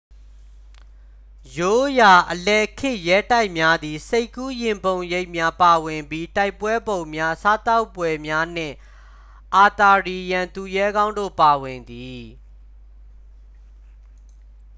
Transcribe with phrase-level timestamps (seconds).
[1.57, 8.75] ရိုးရာ အလယ်ခေတ်ရဲတိုက်များသည် စိတ်ကူးယဉ်ပုံရိပ်များပါဝင်ပြီး တိုင်ပွဲပုံများ စားသောက်ပွဲများနှင့်
[9.55, 12.23] အာသာရီယန်သူရဲကောင်းတို့ပါဝင်သည်